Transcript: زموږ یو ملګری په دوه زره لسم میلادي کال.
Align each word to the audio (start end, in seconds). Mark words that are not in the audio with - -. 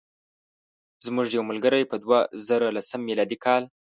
زموږ 1.05 1.27
یو 1.35 1.43
ملګری 1.49 1.89
په 1.91 1.95
دوه 2.03 2.19
زره 2.47 2.67
لسم 2.77 2.99
میلادي 3.09 3.37
کال. 3.45 3.63